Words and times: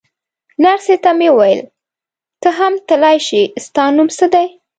نرسې 0.63 0.95
ته 1.03 1.11
مې 1.17 1.29
وویل: 1.31 1.61
ته 2.41 2.49
هم 2.57 2.73
تلای 2.89 3.17
شې، 3.27 3.41
ستا 3.65 3.83
نوم 3.95 4.09
څه 4.17 4.25
دی؟ 4.33 4.47